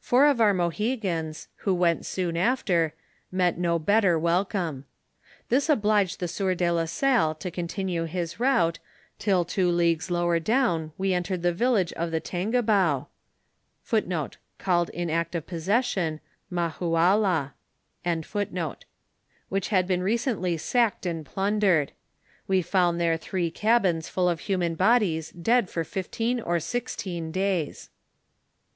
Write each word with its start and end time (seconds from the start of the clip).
Four 0.00 0.26
of 0.26 0.40
our 0.40 0.52
Mohegans, 0.52 1.46
who 1.58 1.72
went 1.72 2.04
soon 2.04 2.36
after, 2.36 2.92
met 3.30 3.56
no 3.56 3.78
better 3.78 4.18
welcome. 4.18 4.84
This 5.48 5.68
obliged 5.68 6.18
the 6.18 6.26
sieur 6.26 6.56
de 6.56 6.68
la 6.68 6.86
Salle 6.86 7.36
to 7.36 7.52
con 7.52 7.68
tinue 7.68 8.08
his 8.08 8.40
route, 8.40 8.80
till 9.20 9.44
two 9.44 9.70
leagues 9.70 10.10
lower 10.10 10.40
down, 10.40 10.90
we 10.98 11.14
entered 11.14 11.46
a 11.46 11.52
vil 11.52 11.70
lage 11.70 11.92
of 11.92 12.10
the 12.10 12.20
Tangibao,* 12.20 13.06
which 19.50 19.68
had 19.70 19.86
been 19.86 20.02
recently 20.02 20.56
sacked 20.56 21.06
and 21.06 21.24
plundered; 21.26 21.92
we 22.48 22.60
found 22.60 23.00
there 23.00 23.16
three 23.16 23.50
cabins 23.52 24.08
full 24.08 24.28
of 24.28 24.40
human 24.40 24.74
bodies 24.74 25.30
dead 25.30 25.70
for 25.70 25.84
fifteen 25.84 26.40
or 26.40 26.58
sixteen 26.58 27.30
days. 27.30 27.88